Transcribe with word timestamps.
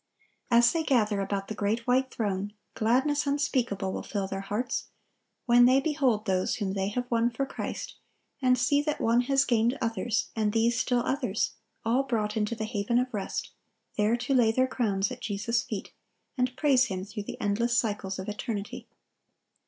As 0.49 0.71
they 0.71 0.81
gather 0.81 1.21
about 1.21 1.47
the 1.47 1.53
great 1.53 1.85
white 1.85 2.09
throne, 2.09 2.53
gladness 2.73 3.27
unspeakable 3.27 3.93
will 3.93 4.01
fill 4.01 4.25
their 4.27 4.41
hearts, 4.41 4.85
when 5.45 5.65
they 5.65 5.79
behold 5.79 6.25
those 6.25 6.55
whom 6.55 6.73
they 6.73 6.87
have 6.87 7.05
won 7.11 7.29
for 7.29 7.45
Christ, 7.45 7.97
and 8.41 8.57
see 8.57 8.81
that 8.81 8.99
one 8.99 9.21
has 9.21 9.45
gained 9.45 9.77
others, 9.79 10.29
and 10.35 10.53
these 10.53 10.79
still 10.81 11.01
others, 11.05 11.51
all 11.85 12.01
brought 12.01 12.35
into 12.35 12.55
the 12.55 12.65
haven 12.65 12.97
of 12.97 13.13
rest, 13.13 13.51
there 13.95 14.17
to 14.17 14.33
lay 14.33 14.51
their 14.51 14.65
crowns 14.65 15.11
at 15.11 15.21
Jesus' 15.21 15.61
feet, 15.61 15.91
and 16.35 16.57
praise 16.57 16.85
Him 16.85 17.05
through 17.05 17.25
the 17.25 17.39
endless 17.39 17.77
cycles 17.77 18.17
of 18.17 18.27
eternity. 18.27 18.87